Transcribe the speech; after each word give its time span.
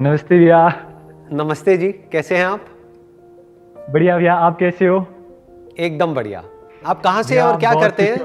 नमस्ते 0.00 0.38
भैया। 0.38 0.58
नमस्ते 1.32 1.76
जी 1.76 1.90
कैसे 2.12 2.36
हैं 2.36 2.44
आप? 2.44 2.64
बढ़िया 3.90 4.16
भैया 4.18 4.34
आप 4.36 4.58
कैसे 4.58 4.86
हो? 4.86 4.96
एकदम 5.78 6.14
बढ़िया। 6.14 6.42
आप 6.86 7.02
कहाँ 7.02 7.22
से 7.22 7.36
हैं 7.36 7.42
और 7.42 7.58
क्या 7.58 7.72
करते 7.74 8.02
हैं। 8.02 8.18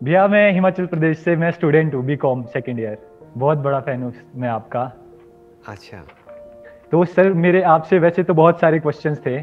भैया 0.00 0.26
मैं 0.28 0.52
हिमाचल 0.52 0.86
प्रदेश 0.86 1.18
से 1.18 1.34
मैं 1.36 1.50
स्टूडेंट 1.50 1.94
हूँ 1.94 2.04
बी 2.04 2.16
कॉम 2.16 2.42
सेकेंड 2.52 2.80
ईयर 2.80 2.98
बहुत 3.36 3.58
बड़ा 3.58 3.80
फ़ैन 3.80 4.02
हूँ 4.02 4.12
मैं 4.36 4.48
आपका। 4.48 4.82
अच्छा। 5.68 6.02
तो 6.92 7.04
सर 7.04 7.32
मेरे 7.32 7.62
आपसे 7.72 7.98
वैसे 7.98 8.22
तो 8.22 8.34
बहुत 8.34 8.60
सारे 8.60 8.78
क्वेश्चंस 8.78 9.20
थे। 9.26 9.36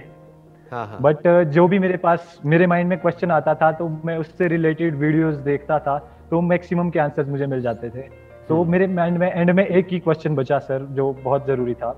हाँ 0.71 0.85
हाँ। 0.87 0.97
बट 1.01 1.27
जो 1.49 1.67
भी 1.67 1.79
मेरे 1.79 1.97
पास 1.97 2.39
मेरे 2.45 2.67
माइंड 2.67 2.89
में 2.89 2.97
क्वेश्चन 2.99 3.31
आता 3.31 3.55
था 3.55 3.71
तो 3.71 3.89
मैं 4.05 4.17
उससे 4.17 4.47
रिलेटेड 4.47 4.95
वीडियोस 4.95 5.35
देखता 5.43 5.79
था 5.79 5.97
तो 6.29 6.41
मैक्सिमम 6.41 6.89
के 6.89 6.99
आंसर्स 6.99 7.29
मुझे 7.29 7.45
मिल 7.45 7.61
जाते 7.61 7.89
थे। 7.89 8.07
तो 8.49 8.55
हम्म। 8.55 8.71
मेरे 8.71 8.87
माइंड 8.87 9.17
में 9.17 9.31
एंड 9.31 9.51
में 9.51 9.65
एक 9.65 9.87
ही 9.91 9.99
क्वेश्चन 9.99 10.35
बचा 10.35 10.59
सर 10.59 10.85
जो 10.91 11.11
बहुत 11.23 11.45
ज़रूरी 11.47 11.73
था। 11.73 11.91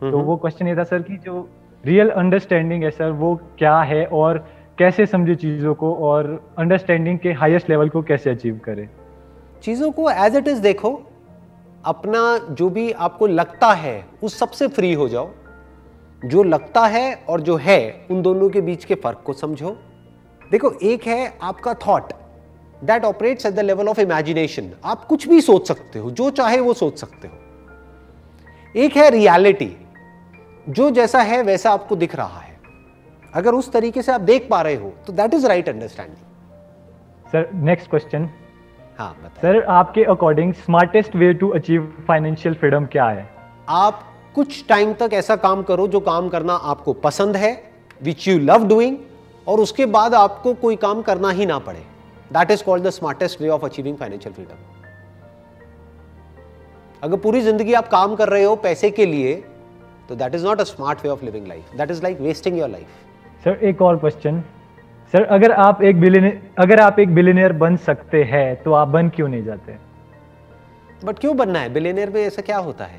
तो 0.00 0.06
हम्म। 0.06 0.20
वो 0.20 0.36
क्वेश्चन 0.36 0.68
ये 0.68 0.76
था 0.76 0.84
सर 0.84 1.02
कि 1.02 1.16
जो 1.16 1.48
रियल 1.84 2.10
अंडरस्टैंडिंग 2.10 2.84
है 2.84 2.90
सर 2.90 3.10
वो 3.10 3.34
क्या 3.58 3.80
है 3.80 4.04
और 4.06 4.38
कैसे 4.78 5.06
समझे 5.06 5.34
चीज़ों 5.34 5.74
को 5.74 5.94
और 5.94 6.26
अंडरस्टैंडिंग 6.58 7.18
के 7.18 7.32
हाईएस्ट 7.32 7.70
लेवल 7.70 7.88
को 7.88 8.02
कैसे 8.02 8.30
अचीव 8.30 8.60
करें? 8.64 8.88
चीज़ों 9.62 9.90
को 9.90 10.10
एज 10.10 10.36
इट 10.36 10.48
इज़ 10.48 10.62
देखो 10.62 10.90
अपना 11.84 12.38
जो 12.50 12.68
भी 12.70 12.90
आपको 12.92 13.26
लगता 13.26 13.72
है 13.72 14.04
उस 14.22 14.38
सबसे 14.38 14.68
फ्री 14.68 14.92
हो 14.92 15.08
जाओ। 15.08 15.30
जो 16.22 16.42
लगता 16.42 16.86
है 16.86 17.14
और 17.28 17.40
जो 17.40 17.56
है 17.56 18.06
उन 18.10 18.22
दोनों 18.22 18.48
के 18.48 18.60
बीच 18.60 18.84
के 18.84 18.94
फ़र्क 18.94 19.22
को 19.24 19.32
समझो। 19.32 19.76
देखो 20.50 20.70
एक 20.82 21.06
है 21.06 21.38
आपका 21.42 21.74
thought 21.74 22.12
that 22.84 23.04
operates 23.04 23.46
at 23.46 23.54
the 23.54 23.60
level 23.60 23.88
of 23.88 24.00
imagination 24.00 24.70
आप 24.84 25.04
कुछ 25.04 25.28
भी 25.28 25.40
सोच 25.40 25.68
सकते 25.68 25.98
हो 25.98 26.10
जो 26.10 26.30
चाहे 26.30 26.60
वो 26.60 26.74
सोच 26.74 26.98
सकते 26.98 27.28
हो। 27.28 27.34
एक 28.76 28.96
है 28.96 29.08
रियलिटी 29.10 29.76
जो 30.68 30.90
जैसा 30.90 31.20
है 31.22 31.42
वैसा 31.42 31.70
आपको 31.70 31.96
दिख 31.96 32.14
रहा 32.14 32.38
है। 32.38 32.56
अगर 33.34 33.54
उस 33.54 33.72
तरीके 33.72 34.02
से 34.02 34.12
आप 34.12 34.20
देख 34.20 34.46
पा 34.50 34.60
रहे 34.62 34.74
हो 34.74 34.92
तो 35.06 35.12
that 35.12 35.34
is 35.34 35.46
right 35.46 35.68
understanding 35.68 36.26
sir 37.26 37.50
next 37.54 37.90
question 37.90 38.28
हाँ 38.98 39.14
सर 39.42 39.62
आपके 39.62 40.04
according 40.04 40.52
smartest 40.54 41.16
way 41.16 41.32
to 41.34 41.48
achieve 41.48 41.82
financial 42.08 42.54
freedom 42.54 42.86
क्या 42.86 43.08
है? 43.08 43.28
आप 43.68 44.04
कुछ 44.34 44.64
टाइम 44.68 44.92
तक 44.92 45.10
ऐसा 45.12 45.36
काम 45.36 45.62
करो 45.62 45.86
जो 45.88 46.00
काम 46.00 46.28
करना 46.28 46.54
आपको 46.54 46.92
पसंद 46.92 47.36
है 47.36 47.52
विच 48.02 48.26
यू 48.28 48.38
लव 48.38 48.66
डूइंग 48.68 48.96
और 49.46 49.60
उसके 49.60 49.86
बाद 49.86 50.14
आपको 50.14 50.54
कोई 50.54 50.76
काम 50.76 51.02
करना 51.02 51.30
ही 51.30 51.46
ना 51.46 51.58
पड़े। 51.58 51.82
That 52.32 52.50
is 52.50 52.64
called 52.64 52.84
the 52.84 52.90
smartest 52.90 53.40
way 53.40 53.48
of 53.48 53.64
achieving 53.64 53.96
financial 53.96 54.34
freedom 54.34 54.66
अगर 57.02 57.16
पूरी 57.16 57.40
ज़िंदगी 57.40 57.72
आप 57.72 57.88
काम 57.88 58.14
कर 58.14 58.28
रहे 58.28 58.44
हो 58.44 58.54
पैसे 58.56 58.90
के 58.90 59.06
लिए 59.06 59.34
तो 60.08 60.14
that 60.14 60.34
is 60.34 60.44
not 60.44 60.60
a 60.60 60.64
smart 60.64 61.02
way 61.02 61.08
of 61.08 61.24
living 61.24 61.46
life 61.46 61.74
that 61.76 61.90
is 61.90 62.02
like 62.02 62.20
wasting 62.20 62.58
your 62.58 62.68
life 62.68 63.44
sir 63.44 63.64
एक 63.64 63.82
और 63.82 63.96
क्वेश्चन 63.96 64.42
सर 65.12 65.22
अगर 65.24 65.52
आप 65.52 65.82
एक 65.82 66.00
बिलियनियर 66.00 66.40
अगर 66.58 66.80
आप 66.80 66.98
एक 66.98 67.14
बिलियनियर 67.14 67.52
बन 67.52 67.76
सकते 67.76 68.22
हैं 68.24 68.62
तो 68.62 68.72
आप 68.72 68.88
बन 68.88 69.08
क्यों 69.08 69.28
नहीं 69.28 69.44
जाते? 69.44 69.76
बट 71.04 71.18
क्यों 71.18 71.36
बनना 71.36 71.58
है? 71.58 71.72
बिलेनियर 71.72 72.10
में 72.10 72.20
ऐसा 72.22 72.42
क्या 72.42 72.58
होता 72.58 72.84
है? 72.84 72.98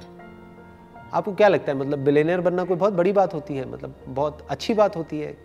आपको 1.14 1.34
क्या 1.34 1.48
लगता 1.48 1.72
है? 1.72 1.78
मतलब 1.78 2.00
बिलेनियर 2.00 2.42
बनना 2.42 2.64
कोई 2.64 2.78
बहुत 2.78 2.94
बड़ी 2.94 3.12
बात 3.12 3.34
होती 3.34 3.58
है? 3.58 3.70
मतलब 3.72 3.96
बहुत 4.08 4.46
अच्छी 4.50 4.74
बात 4.74 4.96
होती 4.96 5.20
है? 5.20 5.36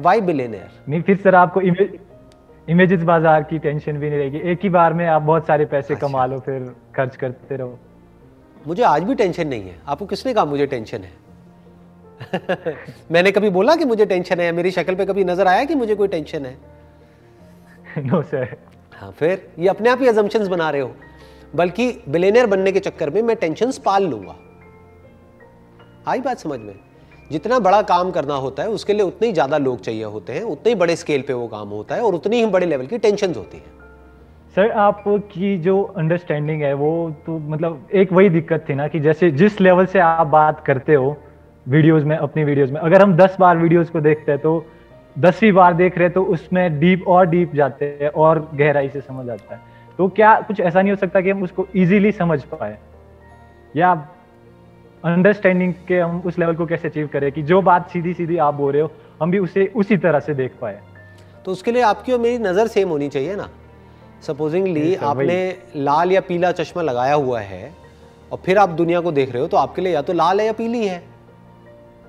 वाई 0.00 0.20
बिलेनियर 0.20 0.70
नहीं 0.88 1.02
फिर 1.02 1.16
सर 1.16 1.34
आपको 1.34 1.60
इमेज 1.60 1.98
इमेजेस 2.68 3.02
बाज़ार 3.02 3.42
की 3.42 3.58
टेंशन 3.58 3.98
भी 3.98 4.10
नहीं 4.10 4.18
रहेगी। 4.18 4.38
एक 4.38 4.60
ही 4.62 4.68
बार 4.68 4.92
में 4.92 5.06
आप 5.06 5.22
बहुत 5.22 5.46
सारे 5.46 5.64
पैसे 5.64 5.94
अच्छा। 5.94 6.08
कमा 6.08 6.26
लो 6.26 6.38
फिर 6.38 6.74
खर्च 6.96 7.16
करते 7.16 7.56
रहो। 7.56 7.78
मुझे 8.66 8.82
आज 8.82 9.02
भी 9.02 9.14
टेंशन 9.14 9.48
नहीं 9.48 9.62
है। 9.62 9.78
आपको 9.88 10.06
किसने 10.06 10.34
कहा 10.34 10.44
मुझे 10.44 10.66
टेंशन 10.66 10.98
है? 10.98 11.12
मैंने 13.12 13.30
कभी 13.30 13.50
बोला 13.50 13.76
कि 13.76 13.84
मुझे 13.84 14.06
टेंशन 14.06 14.40
है? 14.40 14.52
मेरी 14.52 14.70
शक्ल 14.70 14.94
पे 14.94 15.06
कभी 15.06 15.24
नज़र 15.24 15.46
आया 15.46 15.64
कि 15.64 15.74
मुझे 15.74 15.94
कोई 15.94 16.08
टेंशन 16.08 16.46
है? 16.46 16.58
नो 17.98 18.22
सर 18.22 18.56
हाँ 18.94 19.10
फिर? 19.10 19.52
ये 19.58 19.68
अपने 19.68 19.90
आप 19.90 20.00
ही 20.00 20.08
अजम्पशंस 20.08 20.48
बना 20.48 20.70
रहे 20.70 20.80
हो। 20.80 20.94
बल्कि 21.54 22.02
बिलेनियर 22.08 22.46
बनने 22.46 22.72
के 22.72 22.80
चक्कर 22.80 23.10
में 23.10 23.22
मैं 23.22 23.36
टेंशन 23.36 23.72
पाल 23.84 24.06
लूँगा। 24.06 24.36
आई 26.08 26.20
बात 26.20 26.38
समझ 26.38 26.60
में? 26.60 26.74
जितना 27.30 27.58
बड़ा 27.58 27.80
काम 27.84 28.10
करना 28.10 28.34
होता 28.36 28.62
है, 28.62 28.68
उसके 28.70 28.92
लिए 28.92 29.02
उतने 29.02 29.26
ही 29.26 29.32
ज़्यादा 29.32 29.58
लोग 29.58 29.80
चाहिए 29.80 30.04
होते 30.04 30.32
हैं, 30.32 30.42
उतने 30.42 30.72
ही 30.72 30.74
बड़े 30.76 30.96
स्केल 30.96 31.22
पे 31.22 31.32
वो 31.32 31.46
काम 31.48 31.68
होता 31.68 31.94
है 31.94 32.02
और 32.02 32.14
उतनी 32.14 32.36
ही 32.36 32.46
बड़े 32.48 32.66
लेवल 32.66 32.86
की 32.86 32.98
टेंशन 32.98 33.34
होती 33.34 33.56
है। 33.56 33.76
सर 34.56 34.70
आपकी 34.70 35.56
जो 35.58 35.82
अंडरस्टैंडिंग 35.82 36.62
है, 36.62 36.72
वो 36.74 37.10
तो 37.26 37.38
मतलब 37.40 37.88
एक 37.94 38.12
वही 38.12 38.28
दिक्कत 38.30 38.64
थी 38.68 38.74
ना 38.74 38.88
कि 38.88 39.00
जैसे 39.00 39.30
जिस 39.32 39.60
लेवल 39.60 39.86
से 39.86 39.98
आप 40.00 40.26
बात 40.26 40.64
करते 40.66 40.94
हो 40.94 41.16
वीडियोस 41.66 42.04
में, 42.04 42.16
अपनी 42.16 42.44
वीडियोस 42.44 42.70
में, 42.70 42.80
अगर 42.80 43.02
हम 43.02 43.16
दस 43.16 43.36
बार 43.40 43.56
वीडियोस 43.58 43.90
को 43.90 44.00
देखते 44.00 44.32
हैं 44.32 44.40
तो 44.40 44.64
दसवीं 45.16 45.52
बार 45.52 45.74
देख 45.74 45.98
रहे 45.98 46.08
तो 46.08 46.22
उसमें 46.24 46.78
डीप 46.80 47.08
और 47.08 47.26
डीप 47.26 47.54
जाते 47.54 47.84
हैं 48.00 48.08
और 48.10 48.48
गहराई 48.54 48.88
से 48.88 49.00
समझ 49.00 49.28
आता 49.30 49.54
है। 49.54 49.60
तो 49.98 50.08
क्या 50.08 50.34
कुछ 50.40 50.60
ऐसा 50.60 50.80
नहीं 50.80 50.92
हो 50.92 50.96
सकता 50.96 51.20
कि 51.20 51.30
हम 51.30 51.42
उसको 51.42 51.66
इजीली 51.74 52.12
समझ 52.12 52.42
पाए? 52.44 52.78
या 53.76 53.94
अंडरस्टैंडिंग 55.04 55.72
के 55.88 55.98
हम 55.98 56.22
उस 56.26 56.38
लेवल 56.38 56.54
को 56.54 56.66
कैसे 56.66 56.88
अचीव 56.88 57.08
करें 57.12 57.30
कि 57.32 57.42
जो 57.42 57.60
बात 57.62 57.90
सीधी 57.90 58.12
सीधी 58.14 58.36
आप 58.36 58.54
बोल 58.54 58.72
रहे 58.72 58.82
हो 58.82 58.90
हम 59.20 59.30
भी 59.30 59.38
उसे 59.38 59.66
उसी 59.76 59.96
तरह 59.96 60.20
से 60.20 60.34
देख 60.34 60.52
पाए। 60.60 60.80
तो 61.44 61.52
उसके 61.52 61.72
लिए 61.72 61.82
आपकी 61.82 62.12
और 62.12 62.18
मेरी 62.18 62.38
नज़र 62.38 62.66
सेम 62.66 62.88
होनी 62.88 63.08
चाहिए 63.08 63.36
ना? 63.36 63.48
सपोजिंगली 64.22 64.94
आपने 64.94 65.56
लाल 65.76 66.12
या 66.12 66.20
पीला 66.20 66.50
चश्मा 66.52 66.82
लगाया 66.82 67.14
हुआ 67.14 67.40
है 67.40 67.72
और 68.32 68.38
फिर 68.46 68.58
आप 68.58 68.68
दुनिया 68.70 69.00
को 69.00 69.12
देख 69.12 69.32
रहे 69.32 69.42
हो 69.42 69.48
तो 69.48 69.56
आपके 69.56 69.82
लिए 69.82 69.92
या 69.92 70.02
तो 70.02 70.12
लाल 70.12 70.40
है 70.40 70.46
या 70.46 70.52
पीली 70.52 70.86
है। 70.86 71.02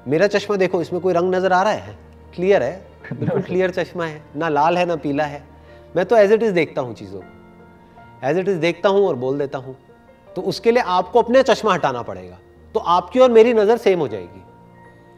मेरा 0.07 0.27
चश्मा 0.27 0.55
देखो 0.55 0.81
इसमें 0.81 1.01
कोई 1.01 1.13
रंग 1.13 1.35
नज़र 1.35 1.53
आ 1.53 1.61
रहा 1.63 1.73
है? 1.73 1.97
क्लियर 2.35 2.63
है? 2.63 2.81
बिल्कुल 3.13 3.41
क्लियर 3.41 3.71
चश्मा 3.71 4.05
है। 4.05 4.21
ना 4.35 4.49
लाल 4.49 4.77
है 4.77 4.85
ना 4.85 4.95
पीला 4.95 5.23
है। 5.23 5.43
मैं 5.95 6.05
तो 6.05 6.17
एज 6.17 6.31
इट 6.31 6.43
इज़ 6.43 6.53
देखता 6.53 6.81
हूँ 6.81 6.93
चीज़ों 6.95 7.21
को। 7.21 8.27
एज 8.27 8.37
इट 8.37 8.47
इज़ 8.47 8.59
देखता 8.59 8.89
हूँ 8.89 9.07
और 9.07 9.15
बोल 9.15 9.39
देता 9.39 9.57
हूँ। 9.57 9.77
तो 10.27 10.41
उसके 10.41 10.71
लिए 10.71 10.83
आपको 10.87 11.21
अपने 11.21 11.43
चश्मा 11.43 11.73
हटाना 11.73 12.01
पड़ेगा। 12.01 12.37
तो 12.75 12.79
आपकी 12.79 13.19
और 13.19 13.31
मेरी 13.31 13.53
नज़र 13.53 13.77
सेम 13.77 13.99
हो 13.99 14.07
जाएगी। 14.07 14.41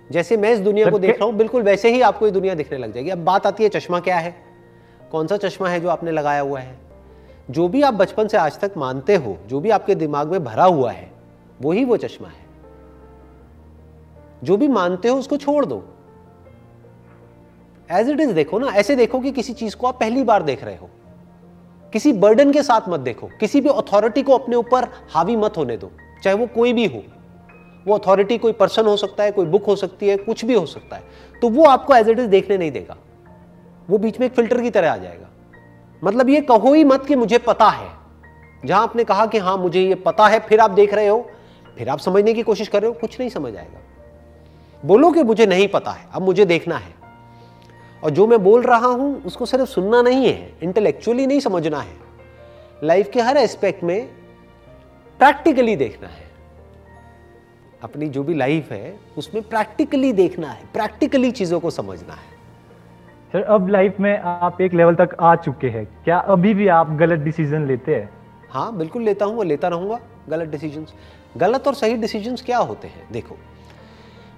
जैसे 0.10 0.38
मैं 0.38 0.52
इस 0.54 0.60
दुनिया 0.60 0.90
को 0.92 1.00
देख 1.00 1.18
रहा 1.18 1.26
हूँ 1.26 1.34
बिल्कुल 1.36 1.64
वैसे 1.64 1.92
ही 1.92 2.02
आपको 2.02 2.26
ये 2.26 2.32
दुनिया 2.32 2.54
दिखने 2.56 2.78
लग 2.78 2.94
जाएगी। 2.94 3.10
अब 3.10 3.24
बात 3.26 3.46
आती 3.48 3.64
है 3.64 3.70
चश्मा 3.70 4.00
क्या 4.00 4.18
है? 4.18 4.36
कौन 5.12 5.28
सा 5.28 5.38
चश्मा 5.38 5.70
है 5.70 5.80
जो 5.80 5.90
आपने 5.90 6.12
लगाया 6.12 6.42
हुआ 6.42 6.60
है? 6.60 6.80
जो 7.50 7.68
भी 7.68 7.82
आप 7.82 7.94
बचपन 7.94 8.28
से 8.28 8.38
आज 8.38 8.60
तक 8.60 8.74
मानते 8.78 9.16
हो 9.16 9.38
जो 9.48 9.60
भी 9.60 9.70
आपके 9.70 9.96
दिमाग 9.96 10.32
में 10.32 10.44
भरा 10.44 10.66
हुआ 10.66 10.92
है 10.92 11.10
वही 11.62 11.84
वो 11.86 11.98
चश्मा 11.98 12.28
है। 12.28 12.46
जो 14.44 14.58
भी 14.58 14.68
मानते 14.68 15.08
हो 15.08 15.18
उसको 15.18 15.38
छोड़ 15.38 15.66
दो। 15.66 15.84
एज 17.90 18.10
इट 18.10 18.20
इज़ 18.20 18.32
देखो 18.34 18.60
ना 18.60 18.68
ऐसे 18.70 18.96
देखो 18.96 19.20
कि 19.20 19.32
किसी 19.32 19.54
चीज़ 19.54 19.76
को 19.76 19.88
आप 19.88 20.00
पहली 20.00 20.24
बार 20.24 20.44
देख 20.44 20.64
रहे 20.64 20.76
हो। 20.76 20.90
किसी 21.94 22.14
बर्डन 22.14 22.52
के 22.52 22.64
साथ 22.64 22.90
मत 22.90 23.00
देखो। 23.00 23.30
किसी 23.40 23.62
भी 23.62 23.70
अथॉरिटी 23.70 24.24
को 24.24 24.34
अपने 24.34 24.56
ऊपर 24.56 24.88
हावी 25.10 25.36
मत 25.36 25.58
होने 25.58 25.78
दो 25.78 25.92
चाहे 26.24 26.36
वो 26.36 26.48
कोई 26.48 26.74
भी 26.74 26.86
हो। 26.86 27.04
वो 27.86 27.98
अथॉरिटी 27.98 28.38
कोई 28.38 28.52
पर्सन 28.52 28.86
हो 28.86 28.96
सकता 28.98 29.24
है, 29.24 29.32
कोई 29.32 29.46
बुक 29.46 29.66
हो 29.66 29.76
सकती 29.76 30.08
है, 30.08 30.18
कुछ 30.18 30.46
भी 30.46 30.54
हो 30.54 30.66
सकता 30.66 30.96
है 30.96 31.40
तो 31.42 31.50
वो 31.50 31.66
आपको 31.66 31.96
एज 31.96 32.10
इट 32.10 32.20
इज़ 32.20 32.28
देखने 32.28 32.58
नहीं 32.58 32.72
देगा। 32.72 32.98
वो 33.90 33.98
बीच 33.98 34.20
में 34.20 34.28
एक 34.28 34.34
फ़िल्टर 34.34 34.62
की 34.62 34.70
तरह 34.70 34.92
आ 34.92 34.98
जाएगा। 34.98 35.28
मतलब 36.04 36.30
ये 36.30 36.42
कहो 36.42 36.74
ही 36.74 36.84
मत 36.84 37.06
कि 37.06 37.16
मुझे 37.16 37.38
पता 37.38 37.70
है। 37.70 37.90
जहाँ 38.66 38.82
आपने 38.84 39.04
कहा 39.04 39.26
कि 39.26 39.38
हाँ 39.38 39.58
मुझे 39.58 39.82
ये 39.82 39.96
पता 39.96 40.28
है, 40.28 40.40
फिर 40.40 40.60
आप 40.60 40.72
देख 40.72 40.94
रहे 40.94 41.08
हो, 41.08 41.30
फिर 41.78 41.90
आप 41.90 42.00
समझने 42.00 42.34
की 42.34 42.44
कोशिश 42.44 42.68
कर 42.68 42.82
रहे 42.82 42.92
हो, 42.92 42.98
कुछ 43.02 43.20
नहीं 43.20 43.30
समझ 43.30 43.56
आएगा। 43.56 43.80
बोलो 44.86 45.12
कि 45.12 45.24
मुझे 45.24 45.46
नहीं 45.46 45.68
पता 45.68 45.92
है, 45.92 46.08
अब 46.14 46.22
मुझे 46.22 46.46
देखना 46.46 46.78
है। 46.78 46.94
और 48.04 48.10
जो 48.10 48.28
मैं 48.28 48.44
बोल 48.44 48.62
रहा 48.62 48.88
हूँ, 48.88 49.24
उसको 49.24 49.46
सिर्फ़ 49.46 49.66
सुनना 49.66 50.02
नहीं 50.02 50.26
है 50.26 50.54
इंटेलेक्चुअली 50.64 51.28
नहीं 51.28 51.40
समझना 51.40 51.80
है। 51.80 51.96
लाइफ 52.84 53.10
के 53.14 53.22
हर 53.22 53.38
एस्पेक्ट 53.38 53.84
में 53.84 54.08
प्रैक्टिकली 55.20 55.76
देखना 55.76 56.08
है। 56.08 56.31
अपनी 57.82 58.10
जो 58.10 58.24
भी 58.24 58.34
लाइफ 58.34 58.72
है 58.72 59.00
उसमें 59.18 59.42
प्रैक्टिकली 59.44 60.12
देखना 60.14 60.50
है 60.50 60.66
प्रैक्टिकली 60.74 61.32
चीज़ों 61.32 61.60
को 61.60 61.70
समझना 61.70 62.14
है। 62.14 62.30
सर 63.34 63.44
अब 63.46 63.70
लाइफ 63.70 64.00
में 64.00 64.18
आप 64.20 64.62
एक 64.62 64.74
लेवल 64.74 64.96
तक 64.96 65.16
आ 65.20 65.36
चुके 65.36 65.70
हैं। 65.70 65.86
क्या 66.04 66.18
अभी 66.30 66.54
भी 66.54 66.68
आप 66.70 66.92
गलत 66.92 67.20
डिसीज़न 67.20 67.68
लेते 67.68 67.96
हैं? 67.96 68.10
हाँ 68.50 68.76
बिल्कुल 68.78 69.04
लेता 69.04 69.26
हूँ 69.26 69.38
और 69.40 69.46
लेता 69.46 69.68
रहूँगा 69.68 70.00
गलत 70.30 70.48
डिसीजंस 70.48 70.94
गलत 71.38 71.68
और 71.68 71.74
सही 71.74 71.96
डिसीजंस 71.98 72.42
क्या 72.42 72.58
होते 72.60 72.88
हैं? 72.88 73.08
देखो 73.12 73.38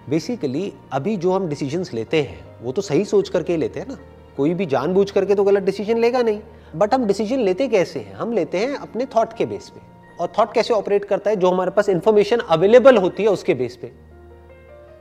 बेसिकली 0.10 0.72
अभी 0.94 1.16
जो 1.18 1.31
हम 1.31 1.48
डिसीजंस 1.50 1.94
लेते 1.94 2.22
हैं 2.22 2.40
वो 2.62 2.72
तो 2.72 2.81
सही 2.81 3.06
सोच 3.06 3.30
करके 3.30 3.57
लेते 3.57 3.80
हैं 3.80 3.88
ना। 3.88 3.98
कोई 4.38 4.54
भी 4.54 4.66
जानबूझ 4.66 5.10
करके 5.12 5.36
तो 5.36 5.44
गलत 5.44 5.63
डिसीज़न 5.63 5.98
लेगा 5.98 6.22
नहीं। 6.22 6.40
बट 6.75 6.94
हम 6.94 7.06
डिसीज़न 7.06 7.40
लेते 7.40 7.68
कैसे 7.68 8.00
हैं? 8.00 8.13
हम 8.16 8.31
लेते 8.34 8.57
हैं 8.57 8.75
अपने 8.75 9.06
थॉट 9.06 9.34
के 9.34 9.45
बेस 9.45 9.69
पे 9.69 9.81
और 10.19 10.33
थॉट 10.39 10.54
कैसे 10.54 10.74
ऑपरेट 10.74 11.06
करता 11.06 11.30
है, 11.30 11.36
जो 11.36 11.51
हमारे 11.51 11.71
पास 11.71 11.89
इंफॉर्मेशन 11.89 12.39
अवेलेबल 12.39 12.98
होती 12.98 13.24
है 13.24 13.30
उसके 13.30 13.54
बेस 13.54 13.75
पे। 13.75 13.88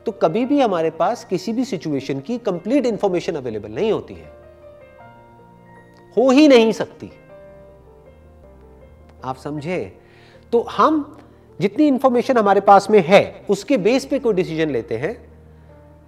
तो 0.07 0.13
कभी 0.13 0.45
भी 0.45 0.61
हमारे 0.61 0.91
पास 0.91 1.25
किसी 1.25 1.53
भी 1.53 1.65
सिचुएशन 1.65 2.21
की 2.21 2.39
कंप्लीट 2.39 2.87
इंफॉर्मेशन 2.87 3.35
अवेलेबल 3.35 3.71
नहीं 3.71 3.93
होती 3.93 4.15
है। 4.15 4.31
हो 6.17 6.31
ही 6.31 6.49
नहीं 6.49 6.73
सकती। 6.73 7.11
आप 9.25 9.37
समझे? 9.37 9.99
तो 10.53 10.61
हम 10.71 11.19
जितनी 11.61 11.87
इंफॉर्मेशन 11.87 12.37
हमारे 12.37 12.61
पास 12.61 12.91
में 12.91 13.03
है, 13.07 13.45
उसके 13.51 13.77
बेस 13.77 14.05
पे 14.05 14.19
कोई 14.19 14.35
डिसीज़न 14.35 14.71
लेते 14.71 14.97
हैं 14.97 15.15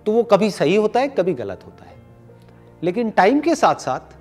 तो 0.06 0.12
वो 0.12 0.22
कभी 0.22 0.50
सही 0.50 0.74
होता 0.76 1.00
है, 1.00 1.08
कभी 1.08 1.34
गलत 1.34 1.60
होता 1.66 1.84
है। 1.84 1.96
लेकिन 2.82 3.10
टाइम 3.10 3.40
के 3.40 3.54
साथ 3.54 3.74
साथ 3.74 4.16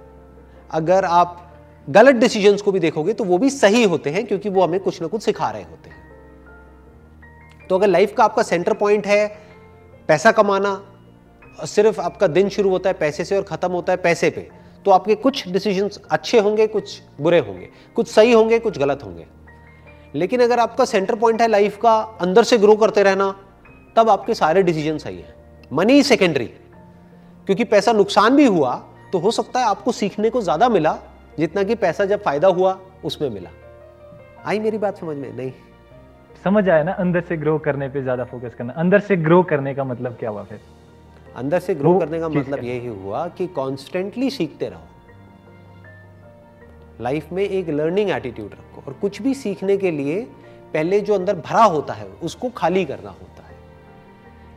अगर 0.72 1.06
आप 1.06 1.43
गलत 1.88 2.16
डिसीजंस 2.16 2.62
को 2.62 2.72
भी 2.72 2.80
देखोगे 2.80 3.14
तो 3.14 3.24
वो 3.24 3.38
भी 3.38 3.50
सही 3.50 3.84
होते 3.84 4.10
हैं 4.10 4.26
क्योंकि 4.26 4.50
वो 4.50 4.64
हमें 4.64 4.80
कुछ 4.80 5.02
ना 5.02 5.08
कुछ 5.08 5.24
सिखा 5.24 5.50
रहे 5.52 5.64
होते 5.64 5.90
हैं। 5.90 6.02
तो 7.70 7.76
अगर 7.76 7.88
लाइफ 7.88 8.14
का 8.18 8.24
आपका 8.24 8.44
सेंटर 8.44 8.74
पॉइंट 8.74 9.08
है, 9.08 9.28
पैसा 10.10 10.32
कमाना, 10.32 10.82
सिर्फ़ 11.66 12.00
आपका 12.02 12.28
दिन 12.28 12.50
शुरू 12.50 12.70
होता 12.70 12.90
है 12.90 12.96
पैसे 12.96 13.26
से 13.26 13.36
और 13.38 13.44
खत्म 13.44 13.72
होता 13.72 13.94
है 13.94 13.98
पैसे 13.98 14.30
पे 14.30 14.48
तो 14.86 14.92
आपके 14.92 15.16
कुछ 15.16 15.48
डिसीजंस 15.48 16.00
अच्छे 16.12 16.40
होंगे, 16.40 16.68
कुछ 16.68 17.02
बुरे 17.22 17.40
होंगे। 17.40 17.70
कुछ 17.96 18.08
सही 18.08 18.32
होंगे, 18.32 18.60
कुछ 18.60 18.78
गलत 18.78 19.04
होंगे। 19.04 19.26
लेकिन 20.16 20.42
अगर 20.42 20.60
आपका 20.60 20.86
सेंटर 20.86 21.16
पॉइंट 21.16 21.42
है 21.42 21.48
लाइफ 21.48 21.78
का, 21.78 21.96
अंदर 22.22 22.44
से 22.44 22.58
ग्रो 22.58 22.76
करते 22.76 23.04
रहना, 23.04 23.30
तब 23.96 24.10
आपके 24.10 24.34
सारे 24.34 24.64
डिसीज़न 24.64 24.98
सही 24.98 25.18
हैं। 25.18 25.36
मनी 25.72 26.04
सेकेंडरी 26.04 26.46
क्योंकि 26.46 27.64
पैसा 27.64 27.92
नुकसान 27.94 28.36
भी 28.36 28.46
हुआ 28.46 28.76
तो 29.14 29.20
हो 29.20 29.32
सकता 29.32 29.60
है 29.60 29.66
आपको 29.66 29.92
सीखने 29.92 30.30
को 30.30 30.42
ज़्यादा 30.42 30.70
मिला 30.70 30.92
जितना 31.40 31.64
कि 31.64 31.76
पैसा 31.76 32.06
जब 32.06 32.24
फ़ायदा 32.24 32.48
हुआ 32.48 32.80
उसमें 33.04 33.30
मिला। 33.30 33.50
आई 34.46 34.60
मेरी 34.60 34.78
बात 34.78 34.98
समझ 34.98 35.18
में? 35.18 35.32
नहीं। 35.34 35.52
समझ 36.44 36.68
आया 36.70 36.84
ना 36.84 36.92
अंदर 36.92 37.22
से 37.22 37.38
ग्रो 37.38 37.58
करने 37.58 37.88
पे 37.90 38.02
ज़्यादा 38.02 38.24
फोकस 38.24 38.56
करना। 38.56 38.74
अंदर 38.74 39.00
से 39.00 39.16
ग्रो 39.18 39.42
करने 39.44 39.74
का 39.76 39.84
मतलब 39.84 40.16
क्या 40.20 40.30
हुआ 40.30 40.44
फिर? 40.44 40.60
अंदर 41.36 41.60
से 41.60 41.76
ग्रो 41.76 41.98
करने 42.00 42.20
का 42.20 42.30
मतलब 42.30 42.64
यही 42.64 42.88
हुआ 42.88 43.28
कि 43.28 43.48
कॉन्स्टेंटली 43.48 44.30
सीखते 44.30 44.70
रहो। 44.70 44.82
लाइफ 47.02 47.32
में 47.32 47.44
एक 47.44 47.70
लर्निंग 47.70 48.10
एटीट्यूड 48.10 48.52
रखो 48.52 48.84
और 48.88 48.94
कुछ 48.94 49.22
भी 49.22 49.34
सीखने 49.34 49.78
के 49.78 49.92
लिए 49.92 50.22
पहले 50.74 51.00
जो 51.00 51.16
अंदर 51.16 51.36
भरा 51.36 51.64
होता 51.64 51.94
है 51.94 52.06
उसको 52.24 52.50
खाली 52.50 52.86
करना 52.86 53.10
होता 53.10 53.44
है। 53.44 53.56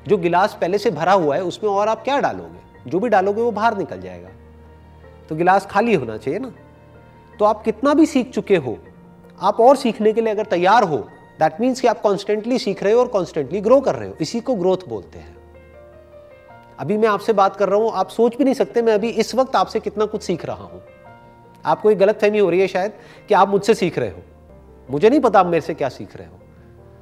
जो 0.08 0.16
गिलास 0.18 0.58
पहले 0.60 0.78
से 0.78 0.90
भरा 0.90 1.12
हुआ 1.12 1.36
है 1.36 1.42
उसमें 1.42 1.70
और 1.70 1.88
आप 1.88 2.02
क्या 2.04 2.18
डालोगे? 2.20 2.90
जो 2.90 2.98
भी 3.00 3.08
डालोगे 3.08 3.42
वो 3.42 3.50
बाहर 3.52 3.76
निकल 3.78 4.00
जाएगा। 4.00 4.28
तो 5.28 5.36
गिलास 5.36 5.66
खाली 5.66 5.94
होना 5.94 6.16
चाहिए 6.16 6.40
ना। 6.40 6.52
तो 7.38 7.44
आप 7.44 7.62
कितना 7.62 7.94
भी 7.94 8.06
सीख 8.06 8.30
चुके 8.30 8.56
हो, 8.56 8.76
आप 9.38 9.60
और 9.60 9.76
सीखने 9.76 10.12
के 10.12 10.20
लिए 10.20 10.32
अगर 10.32 10.44
तैयार 10.46 10.82
हो 10.82 10.96
दैट 11.40 11.60
मीन्स 11.60 11.80
कि 11.80 11.88
आप 11.88 12.00
कॉन्स्टेंटली 12.00 12.58
सीख 12.58 12.82
रहे 12.82 12.92
हो 12.92 13.00
और 13.00 13.08
कॉन्स्टेंटली 13.08 13.60
ग्रो 13.60 13.80
कर 13.80 13.94
रहे 13.94 14.08
हो। 14.08 14.14
इसी 14.20 14.40
को 14.40 14.54
ग्रोथ 14.54 14.88
बोलते 14.88 15.18
हैं। 15.18 15.34
अभी 16.78 16.96
मैं 16.96 17.08
आपसे 17.08 17.32
बात 17.32 17.56
कर 17.56 17.68
रहा 17.68 17.78
हूँ, 17.78 17.90
आप 17.92 18.08
सोच 18.08 18.36
भी 18.36 18.44
नहीं 18.44 18.54
सकते 18.54 18.82
मैं 18.82 18.94
अभी 18.94 19.08
इस 19.10 19.34
वक्त 19.34 19.56
आपसे 19.56 19.80
कितना 19.80 20.04
कुछ 20.06 20.22
सीख 20.22 20.44
रहा 20.44 20.64
हूँ। 20.64 20.82
आपको 21.64 21.90
एक 21.90 21.98
गलत 21.98 22.18
फहमी 22.20 22.38
हो 22.38 22.50
रही 22.50 22.60
है 22.60 22.66
शायद 22.68 22.92
कि 23.28 23.34
आप 23.34 23.48
मुझसे 23.48 23.74
सीख 23.74 23.98
रहे 23.98 24.08
हो। 24.08 24.22
मुझे 24.88 25.08
नहीं 25.10 25.20
पता 25.20 25.40
आप 25.40 25.46
मेरे 25.46 25.60
से 25.60 25.74
क्या 25.74 25.88
सीख 25.88 26.16
रहे 26.16 26.26
हो। 26.26 26.38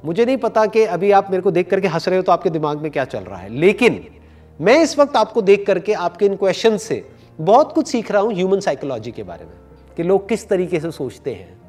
मुझे 0.05 0.25
नहीं 0.25 0.37
पता 0.37 0.65
कि 0.65 0.83
अभी 0.85 1.11
आप 1.11 1.29
मेरे 1.31 1.43
को 1.43 1.51
देख 1.51 1.69
करके 1.69 1.87
हंस 1.87 2.07
रहे 2.07 2.17
हो 2.17 2.23
तो 2.23 2.31
आपके 2.31 2.49
दिमाग 2.49 2.81
में 2.81 2.91
क्या 2.91 3.05
चल 3.05 3.19
रहा 3.19 3.39
है। 3.39 3.49
लेकिन 3.49 4.05
मैं 4.59 4.81
इस 4.81 4.97
वक्त 4.99 5.15
आपको 5.17 5.41
देख 5.41 5.65
करके 5.67 5.93
आपके 5.93 6.25
इन 6.25 6.35
क्वेश्चन 6.35 6.77
से 6.77 7.05
बहुत 7.39 7.73
कुछ 7.73 7.87
सीख 7.87 8.11
रहा 8.11 8.21
हूँ 8.21 8.33
ह्यूमन 8.33 8.59
साइकोलॉजी 8.59 9.11
के 9.11 9.23
बारे 9.23 9.45
में। 9.45 9.53
कि 9.97 10.03
लोग 10.03 10.27
किस 10.29 10.47
तरीके 10.49 10.79
से 10.79 10.91
सोचते 10.91 11.33
हैं 11.33 11.61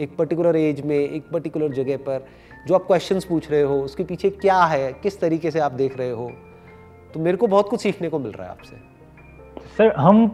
एक 0.00 0.16
पर्टिकुलर 0.16 0.56
एज 0.56 0.80
में 0.80 0.96
एक 0.96 1.30
पर्टिकुलर 1.32 1.72
जगह 1.72 1.96
पर 1.96 2.26
जो 2.66 2.74
आप 2.74 2.86
क्वेश्चंस 2.86 3.24
पूछ 3.24 3.50
रहे 3.50 3.62
हो 3.62 3.80
उसके 3.80 4.04
पीछे 4.04 4.30
क्या 4.30 4.62
है 4.64 4.92
किस 4.92 5.20
तरीके 5.20 5.50
से 5.50 5.60
आप 5.60 5.72
देख 5.72 5.98
रहे 5.98 6.10
हो। 6.10 6.30
तो 7.14 7.20
मेरे 7.20 7.36
को 7.36 7.46
बहुत 7.46 7.68
कुछ 7.68 7.80
सीखने 7.80 8.08
को 8.08 8.18
मिल 8.18 8.32
रहा 8.32 8.44
है 8.44 8.50
आपसे। 8.50 8.76
सर 9.76 9.92
हम 9.96 10.26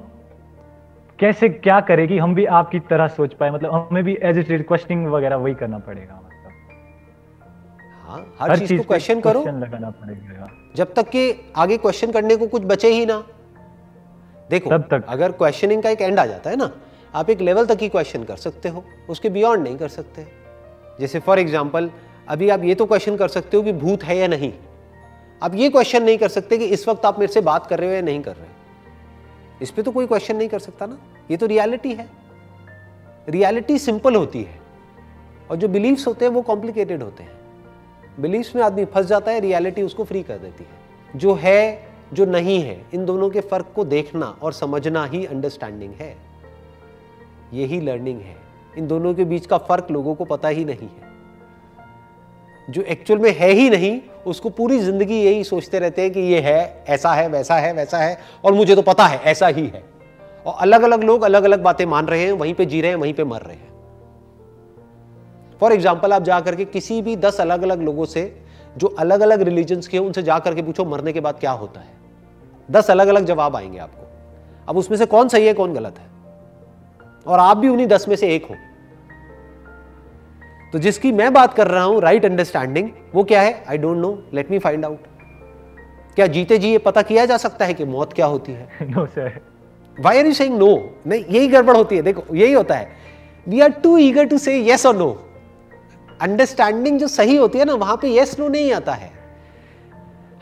कैसे 1.19 1.49
क्या 1.49 1.81
करें 1.81 2.06
कि 2.08 2.19
हम 2.19 2.35
भी 2.35 2.44
आपकी 2.52 2.79
तरह 2.81 3.08
सोच 3.08 3.35
पाए। 3.35 3.50
मतलब 3.50 3.73
हमें 3.73 4.05
भी 4.05 4.17
एज 4.23 4.38
इट 4.38 4.67
क्वेश्चनिंग 4.69 5.06
वगैरह 5.06 5.37
वही 5.37 5.55
करना 5.55 5.79
पड़ेगा 5.79 6.14
मतलब। 6.14 6.32
हाँ 8.02 8.19
हर, 8.41 8.50
हर 8.50 8.58
चीज़ 8.58 8.76
को 8.76 8.82
क्वेश्चन 8.82 9.20
करो। 9.20 9.41
लगाना 9.41 9.91
पड़ेगा। 9.91 10.49
जब 10.76 10.94
तक 10.94 11.08
कि 11.08 11.52
आगे 11.56 11.76
क्वेश्चन 11.76 12.12
करने 12.12 12.37
को 12.37 12.46
कुछ 12.46 12.62
बचे 12.62 12.88
ही 12.88 13.06
ना। 13.06 13.23
देखो 14.50 14.70
तब 14.70 14.88
तक। 14.91 15.05
अगर 15.08 15.32
क्वेश्चनिंग 15.32 15.82
का 15.82 15.91
एक 15.91 16.00
एंड 16.00 16.19
आ 16.19 16.26
जाता 16.26 16.50
है 16.50 16.56
ना 16.56 16.70
आप 17.15 17.31
एक 17.31 17.41
लेवल 17.41 17.67
तक 17.67 17.79
ही 17.81 17.89
क्वेश्चन 17.89 18.25
कर 18.25 18.37
सकते 18.37 18.69
हो, 18.69 18.85
उसके 19.09 19.31
बियॉन्ड 19.31 19.63
नहीं 19.65 19.77
कर 19.77 19.89
सकते। 19.89 20.27
जैसे 21.01 21.21
फॉर 21.21 21.39
एग्ज़ाम्पल 21.39 21.91
अभी 22.29 22.49
आप 22.49 22.65
ये 22.65 22.75
तो 22.75 22.87
क्वेश्चन 22.87 23.17
कर 23.17 23.29
सकते 23.29 23.57
हो 23.57 23.63
कि 23.63 23.73
भूत 23.73 24.05
है 24.05 24.17
या 24.17 24.27
नहीं। 24.27 24.53
आप 25.43 25.55
ये 25.55 25.69
क्वेश्चन 25.69 26.03
नहीं 26.03 26.19
कर 26.19 26.29
सकते 26.29 26.59
कि 26.59 26.65
इस 26.65 26.89
वक्त 26.89 27.07
आप 27.07 27.19
मेरे 27.19 27.33
से 27.33 27.41
बात 27.41 27.67
कर 27.67 27.79
रहे 27.79 27.89
हो 27.89 27.95
या 27.95 28.03
नहीं 28.03 28.23
कर 28.23 28.37
रहे 28.37 28.47
हो। 28.47 28.53
इस 29.63 29.71
पर 29.71 29.83
तो 29.83 29.91
कोई 29.91 30.07
क्वेश्चन 30.07 30.37
नहीं 30.37 30.49
कर 30.49 30.59
सकता 30.59 30.87
ना। 30.87 30.99
ये 31.31 31.37
तो 31.37 31.47
रियलिटी 31.47 31.93
है। 31.93 32.09
रियलिटी 33.29 33.79
सिंपल 33.79 34.15
होती 34.15 34.43
है। 34.43 34.59
और 35.51 35.57
जो 35.57 35.69
बिलीव्स 35.69 36.07
होते 36.07 36.25
हैं, 36.25 36.33
वो 36.33 36.43
कॉम्प्लिकेटेड 36.43 37.03
होते 37.03 37.23
हैं। 37.23 37.33
बिलीव्स 38.21 38.57
में 38.57 38.63
आदमी 38.63 38.85
फंस 38.85 39.07
जाता 39.07 39.33
है 39.33 39.41
रियलिटी 39.41 39.83
उसको 39.83 40.05
फ्री 40.05 40.23
कर 40.23 40.39
देती 40.39 40.65
है। 40.65 41.19
जो 41.19 41.35
है, 41.35 41.89
जो 42.13 42.25
नहीं 42.25 42.61
है, 42.61 42.81
इन 42.95 43.05
दोनों 43.05 43.31
के 43.31 43.41
फ़र्क 43.41 43.73
को 43.77 43.85
देखना 43.85 44.27
और 44.43 44.53
समझना 44.53 45.05
ही 45.05 45.25
अंडरस्टैंडिंग 45.27 45.93
है। 45.93 46.17
यही 47.52 47.81
लर्निंग 47.81 48.20
है। 48.20 48.37
इन 48.79 48.87
दोनों 48.87 49.14
के 49.14 49.25
बीच 49.25 49.46
का 49.46 49.58
फ़र्क 49.58 49.87
लोगों 49.91 50.14
को 50.14 50.25
पता 50.25 50.49
ही 50.49 50.64
नहीं 50.64 50.88
है। 50.88 51.05
जो 52.70 52.82
एक्चुअल 52.82 53.20
में 53.20 53.37
है 53.38 53.50
ही 53.50 53.70
नहीं, 53.70 54.00
उसको 54.26 54.50
पूरी 54.50 54.79
ज़िंदगी 54.79 55.23
यही 55.23 55.44
सोचते 55.44 55.79
रहते 55.79 56.02
हैं 56.02 56.12
कि 56.12 56.20
ये 56.20 56.41
है, 56.41 56.85
ऐसा 56.88 57.12
है, 57.12 57.29
वैसा 57.29 57.55
है 57.55 57.73
वैसा 57.73 57.99
है, 57.99 58.19
और 58.44 58.52
मुझे 58.52 58.76
तो 58.76 58.82
पता 58.82 59.06
है, 59.06 59.19
ऐसा 59.19 59.46
ही 59.46 59.67
है। 59.67 59.85
और 60.46 60.55
अलग 60.58 60.82
अलग 60.82 61.05
लोग 61.05 61.23
अलग 61.23 61.44
अलग 61.44 61.62
बातें 61.62 61.87
मान 61.87 62.06
रहे 62.06 62.25
हैं, 62.25 62.32
वहीं 62.32 62.55
पे 62.55 62.67
जी 62.67 62.81
रहे 62.81 62.91
हैं, 62.91 62.99
वहीं 62.99 63.14
पे 63.14 63.25
मर 63.25 63.41
रहे 63.41 63.56
हैं। 63.56 63.75
फॉर 65.61 65.73
एग्ज़ाम्पल 65.73 66.12
आप 66.12 66.23
जाकर 66.23 66.55
के 66.55 66.64
किसी 66.64 67.02
भी 67.02 67.17
दस 67.17 67.41
अलग 67.41 67.62
अलग 67.62 67.82
लोगों 67.82 68.05
से, 68.05 68.43
जो 68.76 68.87
अलग 68.87 69.20
अलग 69.20 69.43
रिलीजन 69.43 69.81
के 69.91 69.99
उनसे 69.99 70.23
जाकर 70.23 70.55
के 70.55 70.62
पूछो, 70.62 70.85
मरने 70.85 71.12
के 71.12 71.20
बाद 71.20 71.38
क्या 71.41 71.50
होता 71.50 71.81
है? 71.81 71.91
दस 72.70 72.91
अलग 72.91 73.06
अलग 73.06 73.25
जवाब 73.25 73.56
आएँगे 73.56 73.79
आपको। 73.79 74.06
अब 74.69 74.76
उसमें 74.76 74.99
से 74.99 75.06
कौन 75.06 75.29
सही 75.29 75.46
है, 75.46 75.55
कौन 75.55 75.75
गलत 75.75 75.99
है? 75.99 76.14
और 77.26 77.38
आप 77.38 77.56
भी 77.56 77.69
उन्हीं 77.69 77.87
दस 77.87 78.09
में 78.09 78.17
से 78.17 78.35
एक 78.35 78.47
हो। 78.47 78.56
तो 80.73 80.79
जिसकी 80.79 81.12
मैं 81.12 81.32
बात 81.32 81.55
कर 81.55 81.67
रहा 81.67 81.82
हूँ 81.85 82.00
राइट 82.00 82.25
अंडरस्टैंडिंग 82.25 82.91
वो 83.15 83.25
क्या 83.25 83.41
है? 83.43 83.65
I 83.69 83.79
don't 83.79 83.97
know 83.97 84.19
let 84.35 84.50
me 84.50 84.59
find 84.59 84.85
out 84.85 85.06
क्या 86.17 86.26
जीते 86.26 86.59
जी 86.59 86.71
ये 86.71 86.79
पता 86.79 87.03
किया 87.03 87.25
जा 87.26 87.37
सकता 87.37 87.65
है 87.65 87.75
कि 87.75 87.85
मौत 87.85 88.12
क्या 88.12 88.26
होती 88.26 88.53
है? 88.53 88.69
No 88.82 89.06
sir 89.06 89.41
why 89.97 90.19
are 90.19 90.26
you 90.26 90.32
saying 90.32 90.59
no 90.59 90.69
नहीं 91.06 91.25
यही 91.25 91.49
गड़बड़ 91.49 91.76
होती 91.76 91.97
है। 91.97 92.03
देखो 92.03 92.35
यही 92.35 92.53
होता 92.53 92.75
है। 92.75 92.88
We 93.47 93.61
are 93.61 93.70
too 93.82 93.97
eager 93.99 94.25
to 94.25 94.38
say 94.38 94.59
yes 94.69 94.87
और 94.87 94.97
नो 94.97 95.10
अंडरस्टैंडिंग 96.22 96.99
जो 96.99 97.08
सही 97.08 97.37
होती 97.37 97.58
है 97.58 97.65
ना 97.65 97.75
वहाँ 97.75 97.96
पे 97.96 98.15
यस 98.17 98.39
नो 98.39 98.49
नहीं 98.49 98.72
आता 98.72 98.93
है। 98.93 99.10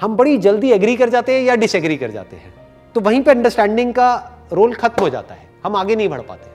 हम 0.00 0.16
बड़ी 0.16 0.36
जल्दी 0.38 0.70
एग्री 0.72 0.96
कर 0.96 1.08
जाते 1.08 1.34
हैं 1.34 1.42
या 1.42 1.54
डिसएग्री 1.56 1.96
कर 1.96 2.10
जाते 2.10 2.36
हैं। 2.36 2.52
तो 2.94 3.00
वहीं 3.00 3.22
पे 3.22 3.30
अंडरस्टैंडिंग 3.30 3.92
का 3.94 4.14
रोल 4.52 4.74
खत्म 4.74 5.02
हो 5.02 5.10
जाता 5.10 5.34
है। 5.34 5.46
हम 5.64 5.76
आगे 5.76 5.96
नहीं 5.96 6.08
बढ़ 6.08 6.20
पाते। 6.20 6.50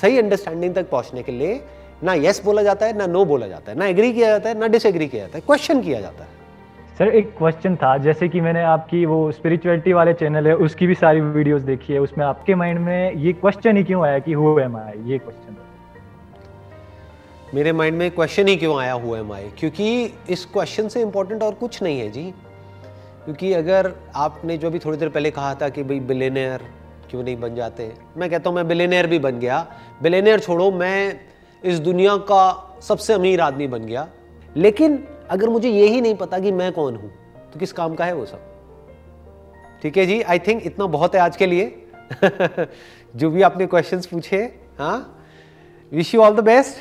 सही 0.00 0.18
अंडरस्टैंडिंग 0.18 0.74
तक 0.74 0.88
पहुँचने 0.90 1.22
के 1.22 1.32
लिए 1.32 1.60
ना 2.04 2.14
यस 2.14 2.44
बोला 2.44 2.62
जाता 2.62 2.86
है 2.86 2.96
ना 2.98 3.06
नो 3.06 3.24
बोला 3.24 3.46
जाता 3.46 3.72
है। 3.72 3.78
ना 3.78 3.86
एग्री 3.86 4.12
किया 4.12 4.28
जाता 4.28 4.48
है 4.48 4.58
ना 4.58 4.66
डिसएग्री 4.66 5.08
किया 5.08 5.20
जाता 5.20 5.38
है। 5.38 5.44
क्वेश्चन 5.46 5.80
किया 5.80 6.00
जाता 6.00 6.24
है। 6.24 6.38
सर 6.98 7.08
एक 7.08 7.36
क्वेश्चन 7.38 7.76
था 7.76 7.96
जैसे 7.98 8.28
कि 8.28 8.40
मैंने 8.40 8.62
आपकी 8.62 9.04
वो 9.06 9.30
स्पिरिचुअलिटी 9.32 9.92
वाले 9.92 10.12
चैनल 10.14 10.46
है 10.46 10.54
उसकी 10.56 10.86
भी 10.86 10.94
सारी 10.94 11.20
वीडियोस 11.20 11.62
देखी 11.62 11.92
है 11.92 11.98
उसमें 11.98 12.24
आपके 12.26 12.54
माइंड 12.54 12.78
में 12.78 13.12
ये 13.12 13.32
क्वेश्चन 13.32 13.76
ही 13.76 13.84
क्यों 13.84 14.04
आया 14.04 14.18
कि 14.18 14.32
हु 14.32 14.58
एम 14.60 14.76
आई 14.76 14.98
ये 15.04 15.18
क्वेश्चन 15.18 15.56
मेरे 17.54 17.72
माइंड 17.72 17.96
में 17.98 18.10
क्वेश्चन 18.10 18.48
ही 18.48 18.56
क्यों 18.56 18.78
आया 18.80 18.92
हुआ 18.92 19.18
एम 19.18 19.32
आई 19.32 19.48
क्योंकि 19.58 20.12
इस 20.30 20.44
क्वेश्चन 20.44 20.88
से 20.88 21.02
इंपॉर्टेंट 21.02 21.42
और 21.42 21.54
कुछ 21.54 21.82
नहीं 21.82 22.00
है 22.00 22.10
जी। 22.10 22.22
क्योंकि 23.24 23.52
अगर 23.52 23.92
आपने 24.16 24.56
जो 24.58 24.70
भी 24.70 24.78
थोड़ी 24.78 24.98
देर 24.98 25.08
पहले 25.08 25.30
कहा 25.30 25.54
था 25.54 25.68
कि 25.68 25.82
भाई 25.82 26.00
बिलेनियर 26.00 26.60
क्यों 27.10 27.22
नहीं 27.22 27.40
बन 27.40 27.54
जाते? 27.54 27.92
मैं 28.16 28.30
कहता 28.30 28.50
हूँ, 28.50 28.56
मैं 28.56 28.68
बिलेनियर 28.68 29.06
भी 29.06 29.18
बन 29.18 29.38
गया। 29.38 29.66
बिलेनियर 30.02 30.40
छोड़ो, 30.40 30.70
मैं 30.70 31.20
इस 31.64 31.78
दुनिया 31.78 32.16
का 32.16 32.76
सबसे 32.82 33.12
अमीर 33.12 33.40
आदमी 33.40 33.66
बन 33.66 33.82
गया। 33.82 34.08
लेकिन 34.56 35.08
अगर 35.30 35.48
मुझे 35.48 35.70
यही 35.70 36.00
नहीं 36.00 36.14
पता 36.14 36.38
कि 36.38 36.52
मैं 36.52 36.72
कौन 36.72 36.96
हूँ 36.96 37.12
तो 37.52 37.60
किस 37.60 37.72
काम 37.72 37.94
का 37.94 38.04
है 38.04 38.14
वो 38.14 38.26
सब? 38.26 38.40
ठीक 39.82 39.96
है 39.96 40.06
जी? 40.06 40.22
आई 40.22 40.38
थिंक 40.38 40.66
इतना 40.66 40.86
बहुत 40.86 41.14
है 41.14 41.20
आज 41.20 41.36
के 41.36 41.46
लिए। 41.46 41.86
जो 43.16 43.30
भी 43.30 43.42
आपने 43.42 43.66
क्वेश्चंस 43.66 44.06
पूछे 44.06 44.36
हाँ? 44.78 45.24
Wish 45.92 46.14
you 46.14 46.20
all 46.20 46.34
the 46.34 46.40
best 46.40 46.76